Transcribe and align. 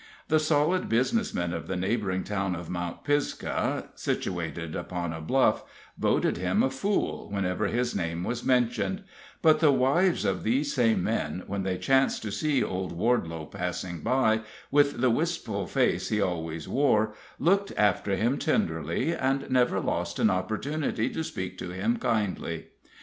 The 0.29 0.39
solid 0.39 0.89
business 0.89 1.31
men 1.31 1.53
of 1.53 1.67
the 1.67 1.75
neighboring 1.75 2.23
town 2.23 2.55
of 2.55 2.71
Mount 2.71 3.03
Pisgah, 3.03 3.89
situated 3.93 4.75
upon 4.75 5.13
a 5.13 5.21
bluff, 5.21 5.63
voted 5.95 6.37
him 6.37 6.63
a 6.63 6.71
fool 6.71 7.29
whenever 7.29 7.67
his 7.67 7.95
name 7.95 8.23
was 8.23 8.43
mentioned; 8.43 9.03
but 9.43 9.59
the 9.59 9.71
wives 9.71 10.25
of 10.25 10.41
these 10.41 10.73
same 10.73 11.03
men, 11.03 11.43
when 11.45 11.61
they 11.61 11.77
chanced 11.77 12.23
to 12.23 12.31
see 12.31 12.63
old 12.63 12.91
Wardelow 12.91 13.45
passing 13.51 13.99
by, 13.99 14.39
with 14.71 15.01
the 15.01 15.11
wistful 15.11 15.67
face 15.67 16.09
he 16.09 16.19
always 16.19 16.67
wore, 16.67 17.13
looked 17.37 17.71
after 17.77 18.15
him 18.15 18.39
tenderly, 18.39 19.13
and 19.13 19.51
never 19.51 19.79
lost 19.79 20.17
an 20.17 20.31
opportunity 20.31 21.11
to 21.11 21.23
speak 21.23 21.59
to 21.59 21.69
him 21.69 21.97
kindly. 21.97 22.69